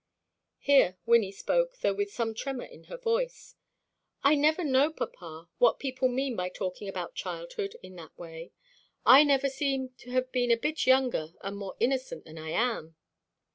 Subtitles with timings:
[0.57, 3.53] Here Wynnie spoke, though with some tremor in her voice.
[4.23, 8.51] "I never know, papa, what people mean by talking about childhood in that way.
[9.05, 12.95] I never seem to have been a bit younger and more innocent than I am."